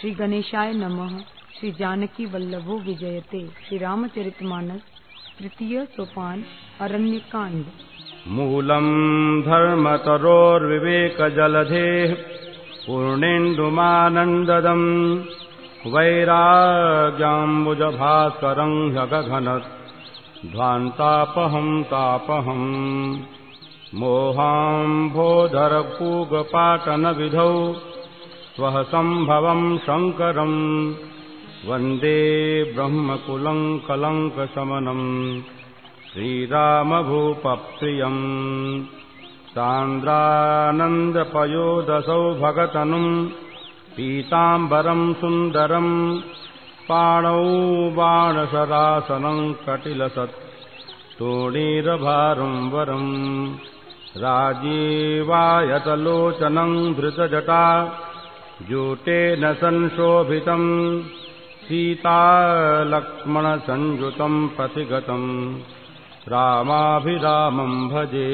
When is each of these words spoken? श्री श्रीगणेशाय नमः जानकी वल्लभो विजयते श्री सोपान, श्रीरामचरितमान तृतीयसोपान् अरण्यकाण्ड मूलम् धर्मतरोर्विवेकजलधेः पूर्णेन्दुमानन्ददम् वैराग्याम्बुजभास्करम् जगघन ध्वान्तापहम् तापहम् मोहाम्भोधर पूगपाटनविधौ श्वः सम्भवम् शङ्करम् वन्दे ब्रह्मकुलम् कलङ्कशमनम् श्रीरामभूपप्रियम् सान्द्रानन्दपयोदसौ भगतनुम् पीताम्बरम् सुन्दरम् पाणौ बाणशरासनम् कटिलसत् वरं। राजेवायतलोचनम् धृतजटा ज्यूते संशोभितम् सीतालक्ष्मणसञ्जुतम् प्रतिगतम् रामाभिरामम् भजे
श्री 0.00 0.10
श्रीगणेशाय 0.12 0.70
नमः 0.74 1.12
जानकी 1.78 2.26
वल्लभो 2.34 2.76
विजयते 2.84 3.38
श्री 3.40 3.40
सोपान, 3.48 3.56
श्रीरामचरितमान 3.66 4.68
तृतीयसोपान् 5.38 6.42
अरण्यकाण्ड 6.84 7.66
मूलम् 8.36 8.88
धर्मतरोर्विवेकजलधेः 9.48 12.14
पूर्णेन्दुमानन्ददम् 12.86 14.86
वैराग्याम्बुजभास्करम् 15.96 18.74
जगघन 18.96 19.46
ध्वान्तापहम् 20.56 21.76
तापहम् 21.92 22.64
मोहाम्भोधर 24.04 25.78
पूगपाटनविधौ 25.98 27.46
श्वः 28.60 28.76
सम्भवम् 28.92 29.68
शङ्करम् 29.84 30.56
वन्दे 31.68 32.16
ब्रह्मकुलम् 32.72 33.62
कलङ्कशमनम् 33.86 35.06
श्रीरामभूपप्रियम् 36.08 38.18
सान्द्रानन्दपयोदसौ 39.54 42.18
भगतनुम् 42.42 43.06
पीताम्बरम् 43.96 45.06
सुन्दरम् 45.22 45.94
पाणौ 46.90 47.40
बाणशरासनम् 48.00 49.42
कटिलसत् 49.66 50.38
वरं। 52.04 52.54
राजेवायतलोचनम् 54.26 56.78
धृतजटा 57.00 57.64
ज्यूते 58.68 59.18
संशोभितम् 59.60 60.68
सीतालक्ष्मणसञ्जुतम् 61.68 64.38
प्रतिगतम् 64.56 65.28
रामाभिरामम् 66.32 67.80
भजे 67.94 68.30